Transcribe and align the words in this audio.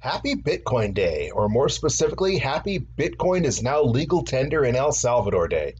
Happy 0.00 0.36
Bitcoin 0.36 0.94
Day, 0.94 1.30
or 1.30 1.48
more 1.48 1.68
specifically, 1.68 2.38
Happy 2.38 2.78
Bitcoin 2.78 3.44
is 3.44 3.64
now 3.64 3.82
legal 3.82 4.22
tender 4.22 4.64
in 4.64 4.76
El 4.76 4.92
Salvador 4.92 5.48
Day. 5.48 5.74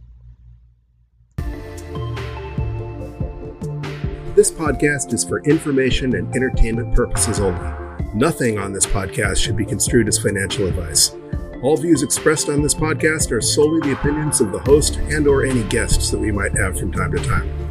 This 4.34 4.50
podcast 4.50 5.12
is 5.12 5.22
for 5.22 5.40
information 5.44 6.16
and 6.16 6.34
entertainment 6.34 6.96
purposes 6.96 7.38
only. 7.38 7.70
Nothing 8.12 8.58
on 8.58 8.72
this 8.72 8.86
podcast 8.86 9.36
should 9.36 9.56
be 9.56 9.64
construed 9.64 10.08
as 10.08 10.18
financial 10.18 10.66
advice. 10.66 11.14
All 11.62 11.76
views 11.76 12.02
expressed 12.02 12.48
on 12.48 12.60
this 12.60 12.74
podcast 12.74 13.30
are 13.30 13.40
solely 13.40 13.80
the 13.88 13.96
opinions 13.96 14.40
of 14.40 14.50
the 14.50 14.58
host 14.60 14.96
and 14.96 15.28
or 15.28 15.44
any 15.44 15.62
guests 15.64 16.10
that 16.10 16.18
we 16.18 16.32
might 16.32 16.56
have 16.56 16.76
from 16.76 16.90
time 16.90 17.12
to 17.12 17.22
time. 17.22 17.67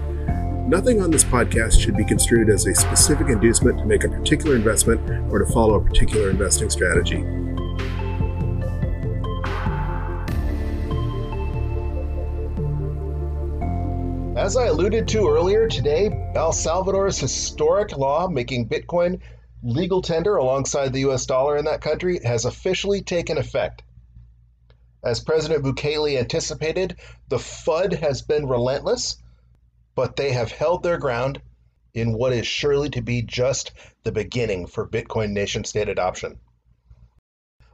Nothing 0.67 1.01
on 1.01 1.11
this 1.11 1.23
podcast 1.23 1.79
should 1.79 1.95
be 1.95 2.03
construed 2.03 2.49
as 2.49 2.65
a 2.67 2.75
specific 2.75 3.29
inducement 3.29 3.79
to 3.79 3.85
make 3.85 4.03
a 4.03 4.09
particular 4.09 4.57
investment 4.57 4.99
or 5.31 5.39
to 5.39 5.45
follow 5.45 5.75
a 5.75 5.81
particular 5.81 6.29
investing 6.29 6.69
strategy. 6.69 7.23
As 14.37 14.57
I 14.57 14.65
alluded 14.65 15.07
to 15.07 15.29
earlier 15.29 15.69
today, 15.69 16.09
El 16.35 16.51
Salvador's 16.51 17.17
historic 17.17 17.95
law 17.97 18.27
making 18.27 18.67
Bitcoin 18.67 19.21
legal 19.63 20.01
tender 20.01 20.35
alongside 20.35 20.91
the 20.91 21.09
US 21.09 21.25
dollar 21.25 21.55
in 21.55 21.63
that 21.63 21.79
country 21.79 22.19
has 22.25 22.43
officially 22.43 23.01
taken 23.01 23.37
effect. 23.37 23.83
As 25.01 25.21
President 25.21 25.63
Bukele 25.63 26.19
anticipated, 26.19 26.97
the 27.29 27.37
FUD 27.37 27.93
has 27.93 28.21
been 28.21 28.49
relentless 28.49 29.15
but 29.97 30.15
they 30.15 30.31
have 30.31 30.51
held 30.51 30.83
their 30.83 30.99
ground 30.99 31.41
in 31.95 32.13
what 32.13 32.31
is 32.31 32.45
surely 32.45 32.87
to 32.87 33.01
be 33.01 33.23
just 33.23 33.71
the 34.03 34.11
beginning 34.11 34.67
for 34.67 34.87
Bitcoin 34.87 35.31
nation 35.31 35.63
state 35.63 35.89
adoption. 35.89 36.37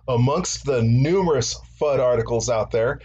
Amongst 0.08 0.66
the 0.66 0.82
numerous 0.82 1.60
FUD 1.78 2.00
articles 2.00 2.50
out 2.50 2.72
there, 2.72 3.02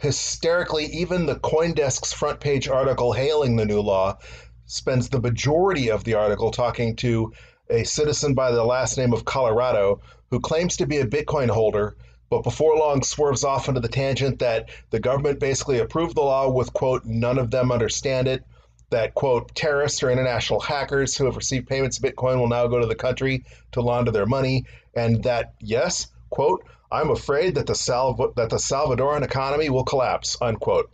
hysterically, 0.00 0.84
even 0.84 1.24
the 1.24 1.36
Coindesk's 1.36 2.12
front 2.12 2.40
page 2.40 2.68
article 2.68 3.14
hailing 3.14 3.56
the 3.56 3.64
new 3.64 3.80
law 3.80 4.18
spends 4.66 5.08
the 5.08 5.20
majority 5.20 5.90
of 5.90 6.04
the 6.04 6.12
article 6.12 6.50
talking 6.50 6.94
to 6.96 7.32
a 7.70 7.84
citizen 7.84 8.34
by 8.34 8.50
the 8.50 8.64
last 8.64 8.98
name 8.98 9.14
of 9.14 9.24
Colorado 9.24 10.02
who 10.30 10.40
claims 10.40 10.76
to 10.76 10.86
be 10.86 10.98
a 10.98 11.06
Bitcoin 11.06 11.48
holder, 11.48 11.96
but 12.32 12.44
before 12.44 12.78
long 12.78 13.02
swerves 13.02 13.44
off 13.44 13.68
into 13.68 13.78
the 13.78 13.88
tangent 13.88 14.38
that 14.38 14.70
the 14.88 14.98
government 14.98 15.38
basically 15.38 15.80
approved 15.80 16.16
the 16.16 16.22
law 16.22 16.48
with, 16.48 16.72
quote, 16.72 17.04
none 17.04 17.36
of 17.36 17.50
them 17.50 17.70
understand 17.70 18.26
it, 18.26 18.42
that, 18.88 19.12
quote, 19.14 19.54
terrorists 19.54 20.02
or 20.02 20.08
international 20.08 20.58
hackers 20.58 21.14
who 21.14 21.26
have 21.26 21.36
received 21.36 21.68
payments 21.68 21.98
of 21.98 22.04
Bitcoin 22.04 22.38
will 22.38 22.48
now 22.48 22.66
go 22.68 22.80
to 22.80 22.86
the 22.86 22.94
country 22.94 23.44
to 23.72 23.82
launder 23.82 24.10
their 24.10 24.24
money, 24.24 24.64
and 24.94 25.22
that, 25.24 25.52
yes, 25.60 26.06
quote, 26.30 26.66
I'm 26.90 27.10
afraid 27.10 27.56
that 27.56 27.66
the, 27.66 28.32
that 28.36 28.48
the 28.48 28.56
Salvadoran 28.56 29.24
economy 29.24 29.68
will 29.68 29.84
collapse, 29.84 30.38
unquote. 30.40 30.90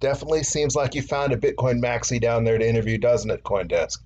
Definitely 0.00 0.44
seems 0.44 0.74
like 0.74 0.94
you 0.94 1.02
found 1.02 1.34
a 1.34 1.36
Bitcoin 1.36 1.82
maxi 1.82 2.18
down 2.18 2.44
there 2.44 2.56
to 2.56 2.66
interview, 2.66 2.96
doesn't 2.96 3.30
it, 3.30 3.44
Coindesk? 3.44 3.98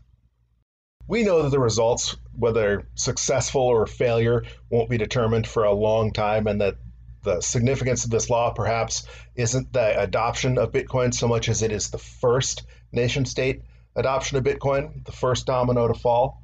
We 1.06 1.22
know 1.22 1.42
that 1.42 1.50
the 1.50 1.60
results, 1.60 2.16
whether 2.38 2.86
successful 2.94 3.62
or 3.62 3.86
failure, 3.86 4.44
won't 4.70 4.90
be 4.90 4.98
determined 4.98 5.46
for 5.46 5.64
a 5.64 5.72
long 5.72 6.12
time, 6.12 6.46
and 6.46 6.60
that 6.60 6.76
the 7.22 7.40
significance 7.40 8.04
of 8.04 8.10
this 8.10 8.28
law 8.30 8.52
perhaps 8.52 9.06
isn't 9.34 9.72
the 9.72 10.00
adoption 10.00 10.58
of 10.58 10.72
Bitcoin 10.72 11.12
so 11.12 11.26
much 11.26 11.48
as 11.48 11.62
it 11.62 11.72
is 11.72 11.90
the 11.90 11.98
first 11.98 12.64
nation 12.92 13.24
state 13.24 13.62
adoption 13.96 14.36
of 14.36 14.44
Bitcoin, 14.44 15.04
the 15.04 15.12
first 15.12 15.46
domino 15.46 15.88
to 15.88 15.94
fall. 15.94 16.42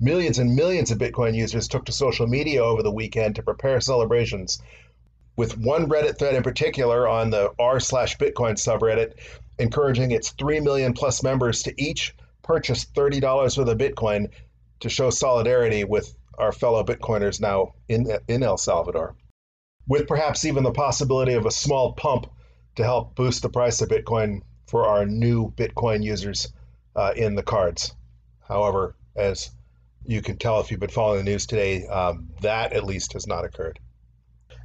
Millions 0.00 0.38
and 0.38 0.56
millions 0.56 0.90
of 0.90 0.98
Bitcoin 0.98 1.34
users 1.34 1.68
took 1.68 1.84
to 1.84 1.92
social 1.92 2.26
media 2.26 2.64
over 2.64 2.82
the 2.82 2.90
weekend 2.90 3.36
to 3.36 3.42
prepare 3.42 3.80
celebrations. 3.80 4.60
With 5.36 5.58
one 5.58 5.88
Reddit 5.88 6.18
thread 6.18 6.34
in 6.34 6.42
particular 6.42 7.06
on 7.08 7.30
the 7.30 7.52
r 7.58 7.80
slash 7.80 8.16
Bitcoin 8.18 8.54
subreddit 8.54 9.14
encouraging 9.58 10.10
its 10.10 10.30
3 10.30 10.60
million 10.60 10.92
plus 10.92 11.22
members 11.22 11.62
to 11.64 11.74
each 11.80 12.14
purchase 12.42 12.84
$30 12.84 13.22
worth 13.58 13.68
of 13.68 13.78
Bitcoin 13.78 14.30
to 14.84 14.90
show 14.90 15.08
solidarity 15.08 15.82
with 15.82 16.14
our 16.36 16.52
fellow 16.52 16.84
Bitcoiners 16.84 17.40
now 17.40 17.72
in, 17.88 18.06
in 18.28 18.42
El 18.42 18.58
Salvador, 18.58 19.16
with 19.88 20.06
perhaps 20.06 20.44
even 20.44 20.62
the 20.62 20.72
possibility 20.72 21.32
of 21.32 21.46
a 21.46 21.50
small 21.50 21.94
pump 21.94 22.26
to 22.76 22.84
help 22.84 23.14
boost 23.14 23.40
the 23.40 23.48
price 23.48 23.80
of 23.80 23.88
Bitcoin 23.88 24.42
for 24.68 24.86
our 24.86 25.06
new 25.06 25.50
Bitcoin 25.52 26.04
users 26.04 26.52
uh, 26.94 27.14
in 27.16 27.34
the 27.34 27.42
cards. 27.42 27.94
However, 28.46 28.94
as 29.16 29.50
you 30.04 30.20
can 30.20 30.36
tell 30.36 30.60
if 30.60 30.70
you've 30.70 30.80
been 30.80 30.90
following 30.90 31.24
the 31.24 31.30
news 31.30 31.46
today, 31.46 31.86
um, 31.86 32.28
that 32.42 32.74
at 32.74 32.84
least 32.84 33.14
has 33.14 33.26
not 33.26 33.46
occurred. 33.46 33.80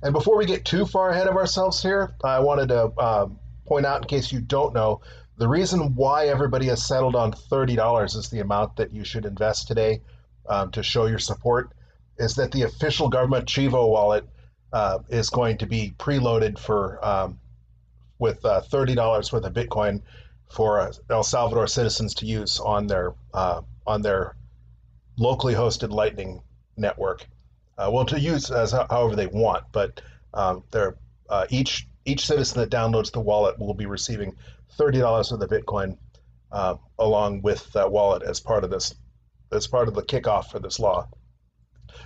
And 0.04 0.12
before 0.12 0.38
we 0.38 0.46
get 0.46 0.66
too 0.66 0.86
far 0.86 1.12
ahead 1.12 1.28
of 1.28 1.38
ourselves 1.38 1.82
here, 1.82 2.14
I 2.26 2.40
wanted 2.40 2.70
to 2.70 2.92
uh, 2.98 3.28
point 3.66 3.86
out, 3.86 4.02
in 4.02 4.08
case 4.10 4.34
you 4.34 4.42
don't 4.42 4.74
know, 4.74 5.00
the 5.40 5.48
reason 5.48 5.96
why 5.96 6.28
everybody 6.28 6.68
has 6.68 6.86
settled 6.86 7.16
on 7.16 7.32
$30 7.32 8.16
is 8.18 8.30
the 8.30 8.42
amount 8.42 8.76
that 8.76 8.94
you 8.94 9.06
should 9.06 9.26
invest 9.26 9.68
today 9.70 10.02
um, 10.50 10.70
to 10.72 10.84
show 10.84 11.06
your 11.06 11.18
support, 11.18 11.72
is 12.18 12.36
that 12.36 12.52
the 12.52 12.64
official 12.64 13.08
government 13.08 13.46
Chivo 13.46 13.90
wallet 13.90 14.26
uh, 14.74 15.00
is 15.08 15.30
going 15.30 15.58
to 15.60 15.66
be 15.66 15.94
preloaded 15.98 16.60
for 16.60 17.04
um, 17.04 17.40
with 18.20 18.44
uh, 18.44 18.62
$30 18.70 19.32
worth 19.32 19.46
of 19.46 19.54
Bitcoin 19.54 20.02
for 20.52 20.82
uh, 20.82 20.92
El 21.10 21.24
Salvador 21.24 21.68
citizens 21.68 22.14
to 22.16 22.26
use 22.26 22.60
on 22.60 22.88
their 22.88 23.14
uh, 23.34 23.62
on 23.88 24.02
their 24.02 24.36
locally 25.18 25.54
hosted 25.54 25.90
Lightning 25.90 26.42
network. 26.76 27.26
Uh, 27.78 27.90
well, 27.90 28.06
to 28.06 28.20
use 28.20 28.52
as 28.52 28.74
however 28.74 29.16
they 29.16 29.28
want, 29.28 29.64
but 29.72 30.02
um, 30.34 30.64
uh, 31.30 31.46
each 31.50 31.88
each 32.04 32.28
citizen 32.28 32.60
that 32.60 32.70
downloads 32.70 33.12
the 33.12 33.22
wallet 33.22 33.58
will 33.58 33.74
be 33.74 33.86
receiving 33.86 34.36
thirty 34.78 35.00
dollars 35.00 35.32
of 35.32 35.40
the 35.40 35.48
Bitcoin 35.48 35.98
uh, 36.52 36.76
along 36.98 37.42
with 37.42 37.72
that 37.74 37.92
wallet 37.92 38.24
as 38.24 38.40
part 38.40 38.64
of 38.64 38.70
this 38.70 38.96
as 39.52 39.68
part 39.68 39.88
of 39.88 39.96
the 39.96 40.04
kickoff 40.04 40.52
for 40.52 40.60
this 40.60 40.80
law. 40.80 41.08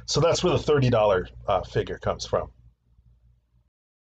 So 0.05 0.21
that's 0.21 0.43
where 0.43 0.53
the 0.53 0.59
thirty 0.59 0.89
dollar 0.89 1.27
uh, 1.47 1.61
figure 1.61 1.97
comes 1.97 2.25
from. 2.25 2.51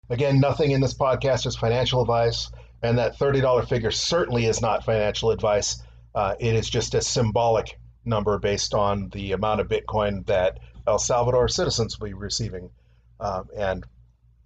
Again, 0.09 0.41
nothing 0.41 0.73
in 0.73 0.81
this 0.81 0.95
podcast 0.95 1.47
is 1.47 1.57
financial 1.57 2.01
advice, 2.01 2.51
and 2.83 2.99
that 2.99 3.17
thirty 3.17 3.41
dollar 3.41 3.65
figure 3.65 3.91
certainly 3.91 4.47
is 4.47 4.61
not 4.61 4.85
financial 4.85 5.31
advice. 5.31 5.83
Uh, 6.15 6.35
it 6.41 6.55
is 6.55 6.69
just 6.69 6.95
a 6.95 7.01
symbolic 7.01 7.79
number 8.05 8.39
based 8.39 8.75
on 8.75 9.09
the 9.11 9.33
amount 9.33 9.61
of 9.61 9.69
Bitcoin 9.69 10.27
that 10.27 10.59
El 10.87 10.99
Salvador 10.99 11.49
citizens 11.49 11.99
will 11.99 12.09
be 12.09 12.15
receiving. 12.15 12.71
Um, 13.21 13.49
and 13.57 13.85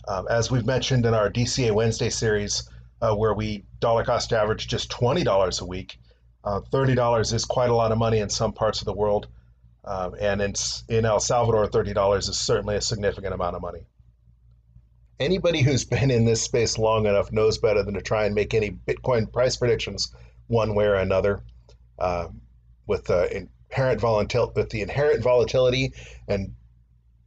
um, 0.08 0.26
as 0.28 0.50
we've 0.50 0.66
mentioned 0.66 1.06
in 1.06 1.14
our 1.14 1.30
DCA 1.30 1.72
Wednesday 1.72 2.10
series, 2.10 2.68
uh, 3.00 3.14
where 3.14 3.34
we 3.34 3.64
dollar 3.80 4.04
cost 4.04 4.32
average 4.32 4.66
just 4.66 4.90
$20 4.90 5.60
a 5.60 5.64
week. 5.64 5.98
Uh, 6.42 6.60
$30 6.60 7.32
is 7.32 7.44
quite 7.44 7.70
a 7.70 7.74
lot 7.74 7.92
of 7.92 7.98
money 7.98 8.18
in 8.18 8.28
some 8.28 8.52
parts 8.52 8.80
of 8.80 8.84
the 8.84 8.92
world. 8.92 9.28
Um, 9.84 10.14
and 10.18 10.40
in, 10.40 10.54
in 10.88 11.04
El 11.04 11.20
Salvador, 11.20 11.66
$30 11.66 12.18
is 12.18 12.38
certainly 12.38 12.76
a 12.76 12.80
significant 12.80 13.34
amount 13.34 13.56
of 13.56 13.62
money. 13.62 13.86
Anybody 15.20 15.62
who's 15.62 15.84
been 15.96 16.10
in 16.10 16.24
this 16.24 16.42
space 16.42 16.78
long 16.78 17.06
enough 17.06 17.32
knows 17.32 17.58
better 17.58 17.82
than 17.82 17.94
to 17.94 18.02
try 18.02 18.24
and 18.26 18.34
make 18.34 18.54
any 18.54 18.70
Bitcoin 18.70 19.32
price 19.32 19.56
predictions 19.56 20.14
one 20.46 20.74
way 20.74 20.86
or 20.86 20.94
another. 20.94 21.42
Uh, 21.98 22.28
with 22.86 23.04
the 23.04 23.48
inherent 23.70 24.00
volatility, 24.00 24.52
with 24.56 24.70
the 24.70 24.82
inherent 24.82 25.22
volatility 25.22 25.92
and 26.28 26.54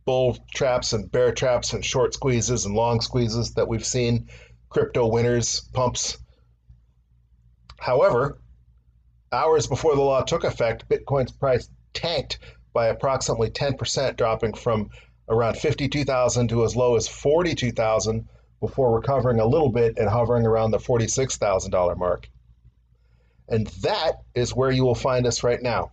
bull 0.06 0.38
traps 0.54 0.94
and 0.94 1.12
bear 1.12 1.32
traps 1.32 1.74
and 1.74 1.84
short 1.84 2.14
squeezes 2.14 2.66
and 2.66 2.76
long 2.76 3.02
squeezes 3.02 3.54
that 3.56 3.68
we've 3.68 3.86
seen 3.86 4.30
crypto 4.70 5.08
winners 5.08 5.62
pumps. 5.74 6.18
However, 7.80 8.38
hours 9.32 9.68
before 9.68 9.96
the 9.96 10.02
law 10.02 10.24
took 10.24 10.44
effect, 10.44 10.90
Bitcoin's 10.90 11.32
price 11.32 11.70
tanked 11.94 12.40
by 12.74 12.88
approximately 12.88 13.50
10%, 13.50 14.18
dropping 14.18 14.54
from 14.54 14.90
around 15.30 15.58
52,000 15.58 16.48
to 16.50 16.64
as 16.64 16.76
low 16.76 16.96
as 16.96 17.08
42,000 17.08 18.28
before 18.60 18.96
recovering 18.96 19.40
a 19.40 19.46
little 19.46 19.70
bit 19.70 19.98
and 19.98 20.10
hovering 20.10 20.46
around 20.46 20.72
the 20.72 20.78
$46,000 20.78 21.98
mark. 21.98 22.30
And 23.50 23.68
that 23.84 24.16
is 24.36 24.56
where 24.56 24.72
you 24.72 24.84
will 24.84 24.96
find 24.96 25.26
us 25.26 25.44
right 25.44 25.62
now. 25.62 25.92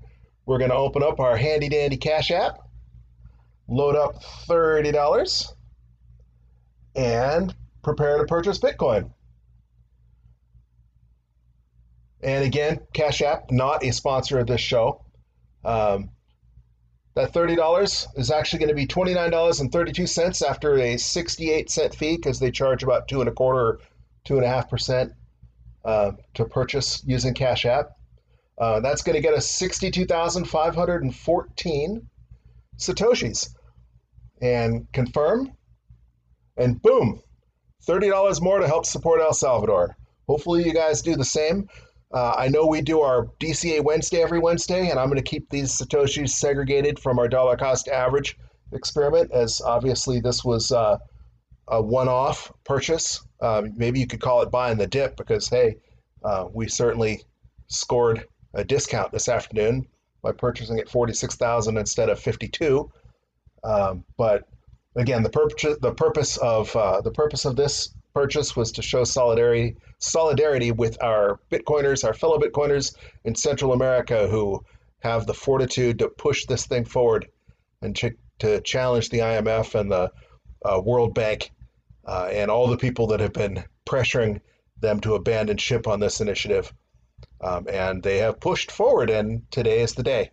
we're 0.46 0.58
going 0.58 0.72
to 0.72 0.76
open 0.76 1.04
up 1.04 1.20
our 1.20 1.38
handy 1.38 1.70
dandy 1.70 1.98
Cash 1.98 2.32
App, 2.32 2.58
load 3.68 3.96
up 3.96 4.24
$30, 4.48 5.54
and 6.96 7.54
prepare 7.84 8.18
to 8.18 8.26
purchase 8.26 8.58
Bitcoin. 8.60 9.12
And 12.23 12.45
again, 12.45 12.79
Cash 12.94 13.21
App, 13.21 13.51
not 13.51 13.83
a 13.83 13.91
sponsor 13.91 14.39
of 14.39 14.47
this 14.47 14.62
show. 14.62 15.03
Um, 15.65 16.12
that 17.15 17.33
$30 17.33 18.07
is 18.15 18.31
actually 18.31 18.59
going 18.59 18.69
to 18.69 18.75
be 18.75 18.88
$29.32 18.88 20.47
after 20.47 20.77
a 20.77 20.97
68 20.97 21.69
cent 21.69 21.95
fee 21.95 22.15
because 22.15 22.39
they 22.39 22.51
charge 22.51 22.83
about 22.83 23.07
two 23.07 23.19
and 23.19 23.29
a 23.29 23.33
quarter 23.33 23.59
or 23.59 23.79
two 24.23 24.38
and 24.38 24.45
a 24.45 24.47
half 24.47 24.69
percent 24.69 25.12
uh, 25.83 26.12
to 26.35 26.45
purchase 26.45 27.03
using 27.06 27.33
Cash 27.33 27.65
App. 27.65 27.97
Uh, 28.57 28.79
that's 28.79 29.01
going 29.01 29.15
to 29.15 29.21
get 29.21 29.33
us 29.33 29.50
62,514 29.50 32.07
Satoshis. 32.77 33.50
And 34.41 34.88
confirm, 34.91 35.51
and 36.57 36.81
boom, 36.81 37.21
$30 37.88 38.41
more 38.41 38.59
to 38.59 38.68
help 38.68 38.85
support 38.85 39.21
El 39.21 39.33
Salvador. 39.33 39.95
Hopefully, 40.27 40.63
you 40.63 40.73
guys 40.73 41.01
do 41.01 41.15
the 41.15 41.25
same. 41.25 41.69
Uh, 42.13 42.34
I 42.38 42.50
know 42.50 42.66
we 42.66 42.81
do 42.81 43.02
our 43.02 43.28
DCA 43.40 43.84
Wednesday 43.84 44.22
every 44.22 44.40
Wednesday, 44.40 44.90
and 44.90 45.00
I'm 45.00 45.08
going 45.08 45.18
to 45.18 45.30
keep 45.30 45.50
these 45.50 45.72
Satoshis 45.72 46.30
segregated 46.30 47.00
from 47.00 47.19
our 47.19 47.28
dollar 47.28 47.56
cost 47.56 47.88
average 47.88 48.38
experiment, 48.74 49.31
as 49.31 49.62
obviously 49.62 50.19
this 50.19 50.44
was 50.44 50.72
uh, 50.72 50.98
a 51.69 51.81
one 51.81 52.10
off 52.10 52.52
purchase. 52.66 53.25
Uh, 53.40 53.63
maybe 53.75 54.00
you 54.00 54.08
could 54.08 54.19
call 54.19 54.42
it 54.42 54.52
buying 54.52 54.78
the 54.78 54.88
dip 54.88 55.16
because, 55.16 55.48
hey, 55.48 55.78
uh, 56.24 56.48
we 56.54 56.68
certainly 56.68 57.22
scored 57.68 58.25
a 58.54 58.64
discount 58.64 59.12
this 59.12 59.30
afternoon 59.30 59.88
by 60.22 60.31
purchasing 60.34 60.80
at 60.80 60.90
46,000 60.90 61.78
instead 61.78 62.10
of 62.10 62.19
52. 62.19 62.92
Um, 63.64 64.04
but 64.18 64.44
again, 64.96 65.24
the 65.24 65.30
purpose 65.30 65.78
the 65.81 65.94
purpose 65.94 66.38
of 66.38 66.75
uh, 66.75 67.02
the 67.02 67.12
purpose 67.12 67.46
of 67.46 67.56
this 67.56 67.96
purchase 68.13 68.56
was 68.56 68.72
to 68.74 68.81
show 68.81 69.04
solidarity 69.04 69.75
solidarity 70.02 70.72
with 70.72 71.02
our 71.02 71.40
Bitcoiners, 71.52 72.04
our 72.04 72.13
fellow 72.13 72.40
Bitcoiners 72.40 72.96
in 73.24 73.36
Central 73.36 73.74
America 73.74 74.28
who 74.28 74.63
have 75.00 75.25
the 75.25 75.34
fortitude 75.34 76.00
to 76.00 76.10
push 76.10 76.46
this 76.46 76.66
thing 76.66 76.86
forward 76.86 77.28
and 77.81 77.96
to, 77.96 78.12
challenge 78.63 79.10
the 79.10 79.19
IMF 79.19 79.80
and 79.80 79.92
the 79.92 80.12
uh, 80.66 80.81
World 80.84 81.13
Bank 81.13 81.52
uh, 82.08 82.28
and 82.31 82.50
all 82.50 82.68
the 82.68 82.78
people 82.78 83.06
that 83.06 83.19
have 83.19 83.34
been 83.34 83.63
pressuring 83.86 84.42
them 84.80 85.00
to 85.00 85.14
abandon 85.14 85.57
ship 85.57 85.86
on 85.86 86.00
this 86.00 86.22
initiative. 86.22 86.74
Um, 87.40 87.68
and 87.69 88.02
they 88.02 88.18
have 88.18 88.40
pushed 88.40 88.72
forward, 88.72 89.12
and 89.12 89.44
today 89.52 89.81
is 89.81 89.94
the 89.94 90.02
day. 90.02 90.31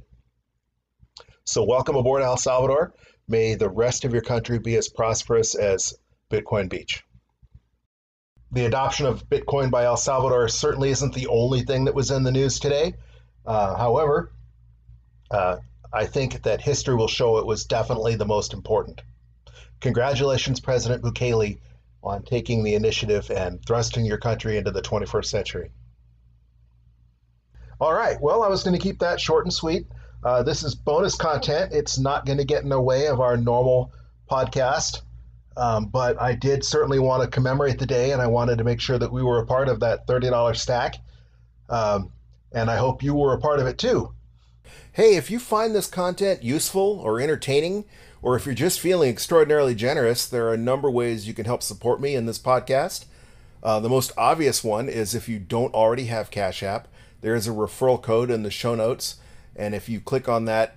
So, 1.45 1.65
welcome 1.65 1.97
aboard 1.97 2.23
El 2.23 2.39
Salvador. 2.39 2.95
May 3.29 3.57
the 3.57 3.69
rest 3.69 4.07
of 4.07 4.15
your 4.15 4.23
country 4.23 4.59
be 4.59 4.77
as 4.77 4.89
prosperous 4.89 5.55
as 5.55 5.93
Bitcoin 6.31 6.71
Beach 6.71 7.05
the 8.51 8.65
adoption 8.65 9.07
of 9.07 9.29
Bitcoin 9.29 9.71
by 9.71 9.85
El 9.85 9.97
Salvador 9.97 10.49
certainly 10.49 10.91
isn't 10.91 11.15
the 11.15 11.27
only 11.27 11.63
thing 11.63 11.85
that 11.85 11.95
was 11.95 12.11
in 12.11 12.23
the 12.23 12.33
news 12.33 12.59
today. 12.59 12.95
Uh, 13.45 13.77
however, 13.77 14.33
uh, 15.31 15.59
I 15.93 16.07
think 16.07 16.43
that 16.43 16.61
history 16.61 16.95
will 16.95 17.09
show 17.09 17.39
it 17.39 17.47
was 17.47 17.65
definitely 17.65 18.17
the 18.17 18.27
most 18.27 18.53
important. 18.53 19.03
Congratulations, 19.81 20.61
President 20.61 21.03
Bukele, 21.03 21.59
on 22.03 22.23
taking 22.23 22.63
the 22.63 22.75
initiative 22.75 23.31
and 23.31 23.65
thrusting 23.65 24.05
your 24.05 24.19
country 24.19 24.57
into 24.57 24.71
the 24.71 24.83
21st 24.83 25.27
century. 25.27 25.71
All 27.81 27.93
right, 27.93 28.21
well, 28.21 28.43
I 28.43 28.49
was 28.49 28.65
going 28.65 28.77
to 28.77 28.83
keep 28.83 28.99
that 29.01 29.21
short 29.21 29.45
and 29.45 29.53
sweet. 29.53 29.87
Uh, 30.25 30.43
this 30.43 30.65
is 30.65 30.75
bonus 30.75 31.15
content. 31.15 31.73
It's 31.73 31.99
not 31.99 32.27
going 32.27 32.39
to 32.39 32.45
get 32.45 32.63
in 32.63 32.69
the 32.71 32.81
way 32.81 33.07
of 33.07 33.21
our 33.21 33.37
normal 33.37 33.93
podcast. 34.29 35.03
Um, 35.59 35.87
but 35.87 36.21
I 36.21 36.35
did 36.35 36.65
certainly 36.65 37.01
want 37.01 37.23
to 37.23 37.29
commemorate 37.29 37.81
the 37.81 37.87
day, 37.87 38.13
and 38.13 38.23
I 38.23 38.29
wanted 38.29 38.59
to 38.59 38.65
make 38.65 38.81
sure 38.81 38.97
that 38.99 39.13
we 39.13 39.25
were 39.25 39.41
a 39.41 39.47
part 39.47 39.69
of 39.69 39.81
that 39.81 40.07
$30 40.07 40.57
stack. 40.57 40.97
Um, 41.69 42.13
and 42.53 42.71
I 42.71 42.77
hope 42.77 43.03
you 43.03 43.15
were 43.15 43.35
a 43.35 43.41
part 43.41 43.59
of 43.59 43.67
it 43.67 43.77
too. 43.77 44.15
Hey, 44.93 45.17
if 45.17 45.31
you 45.31 45.41
find 45.41 45.75
this 45.75 45.89
content 45.89 46.45
useful 46.45 47.01
or 47.01 47.21
entertaining, 47.21 47.85
or 48.23 48.37
if 48.37 48.47
you're 48.47 48.55
just 48.55 48.79
feeling 48.79 49.11
extraordinarily 49.11 49.75
generous, 49.75 50.27
there 50.27 50.47
are 50.47 50.55
a 50.55 50.59
number 50.59 50.89
of 50.89 50.95
ways 50.95 51.27
you 51.27 51.35
can 51.35 51.45
help 51.45 51.63
support 51.63 52.01
me 52.01 52.15
in 52.15 52.27
this 52.27 52.39
podcast. 52.39 53.07
Uh, 53.61 53.81
the 53.81 53.89
most 53.89 54.13
obvious 54.17 54.63
one 54.63 54.89
is 54.89 55.15
if 55.15 55.29
you 55.29 55.41
don't 55.41 55.75
already 55.75 56.05
have 56.05 56.31
Cash 56.31 56.63
App, 56.63 56.87
there 57.21 57.35
is 57.35 57.49
a 57.49 57.53
referral 57.53 58.01
code 58.01 58.31
in 58.31 58.45
the 58.45 58.51
show 58.51 58.77
notes. 58.77 59.17
And 59.57 59.75
if 59.75 59.89
you 59.89 60.01
click 60.01 60.29
on 60.29 60.45
that 60.45 60.77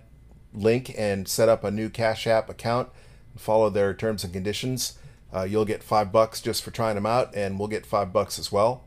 link 0.54 0.94
and 0.98 1.28
set 1.28 1.50
up 1.50 1.64
a 1.64 1.72
new 1.72 1.90
Cash 1.90 2.26
App 2.26 2.50
account, 2.50 2.90
follow 3.38 3.70
their 3.70 3.94
terms 3.94 4.24
and 4.24 4.34
conditions. 4.34 4.98
Uh, 5.34 5.44
you'll 5.44 5.66
get 5.66 5.84
five 5.84 6.12
bucks 6.12 6.42
just 6.42 6.64
for 6.64 6.72
trying 6.72 6.96
them 6.96 7.06
out, 7.06 7.34
and 7.36 7.58
we'll 7.58 7.68
get 7.68 7.86
five 7.86 8.12
bucks 8.12 8.38
as 8.38 8.52
well. 8.52 8.84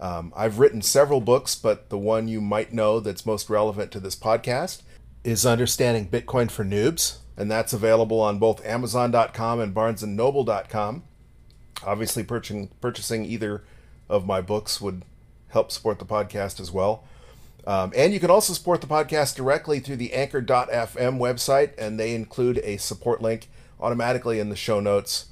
Um, 0.00 0.32
I've 0.36 0.58
written 0.58 0.80
several 0.80 1.20
books, 1.20 1.54
but 1.54 1.90
the 1.90 1.98
one 1.98 2.28
you 2.28 2.40
might 2.40 2.72
know 2.72 3.00
that's 3.00 3.26
most 3.26 3.50
relevant 3.50 3.90
to 3.92 4.00
this 4.00 4.16
podcast 4.16 4.82
is 5.24 5.44
Understanding 5.44 6.08
Bitcoin 6.08 6.50
for 6.50 6.64
Noobs, 6.64 7.18
and 7.36 7.50
that's 7.50 7.72
available 7.72 8.20
on 8.20 8.38
both 8.38 8.64
Amazon.com 8.64 9.60
and 9.60 9.74
BarnesandNoble.com. 9.74 11.02
Obviously, 11.84 12.24
purchasing 12.24 12.68
purchasing 12.80 13.24
either 13.24 13.62
of 14.08 14.26
my 14.26 14.40
books 14.40 14.80
would 14.80 15.04
help 15.48 15.70
support 15.70 15.98
the 15.98 16.06
podcast 16.06 16.60
as 16.60 16.72
well. 16.72 17.04
Um, 17.66 17.92
and 17.94 18.14
you 18.14 18.20
can 18.20 18.30
also 18.30 18.52
support 18.52 18.80
the 18.80 18.86
podcast 18.86 19.36
directly 19.36 19.78
through 19.80 19.96
the 19.96 20.14
Anchor.fm 20.14 21.18
website, 21.18 21.72
and 21.76 22.00
they 22.00 22.14
include 22.14 22.60
a 22.64 22.78
support 22.78 23.20
link 23.20 23.48
automatically 23.80 24.38
in 24.38 24.48
the 24.48 24.56
show 24.56 24.80
notes. 24.80 25.26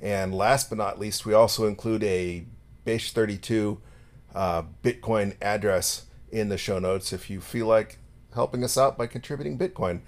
And 0.00 0.34
last 0.34 0.68
but 0.68 0.78
not 0.78 0.98
least, 0.98 1.26
we 1.26 1.34
also 1.34 1.66
include 1.66 2.04
a 2.04 2.44
Base 2.84 3.12
32 3.12 3.80
uh, 4.34 4.62
Bitcoin 4.82 5.36
address 5.42 6.06
in 6.30 6.48
the 6.48 6.58
show 6.58 6.78
notes 6.78 7.12
if 7.12 7.28
you 7.28 7.40
feel 7.40 7.66
like 7.66 7.98
helping 8.34 8.62
us 8.62 8.78
out 8.78 8.96
by 8.96 9.06
contributing 9.06 9.58
Bitcoin. 9.58 10.00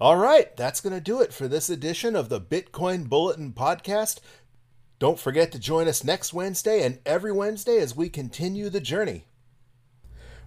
All 0.00 0.16
right, 0.16 0.56
that's 0.56 0.80
going 0.80 0.94
to 0.94 1.00
do 1.00 1.20
it 1.20 1.32
for 1.32 1.48
this 1.48 1.68
edition 1.68 2.14
of 2.14 2.28
the 2.28 2.40
Bitcoin 2.40 3.08
Bulletin 3.08 3.52
podcast. 3.52 4.20
Don't 4.98 5.18
forget 5.18 5.52
to 5.52 5.58
join 5.58 5.88
us 5.88 6.04
next 6.04 6.32
Wednesday 6.32 6.82
and 6.82 7.00
every 7.04 7.32
Wednesday 7.32 7.78
as 7.78 7.96
we 7.96 8.08
continue 8.08 8.68
the 8.68 8.80
journey. 8.80 9.24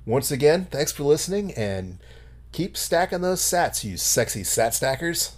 Once 0.06 0.32
again, 0.32 0.66
thanks 0.72 0.92
for 0.92 1.04
listening 1.04 1.54
and 1.54 2.00
keep 2.52 2.76
stacking 2.76 3.22
those 3.22 3.42
sats, 3.42 3.84
you 3.84 3.98
sexy 3.98 4.44
sat 4.44 4.74
stackers. 4.74 5.34